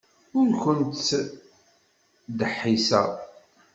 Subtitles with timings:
[0.39, 3.09] Ur kent-ttdeḥḥiseɣ.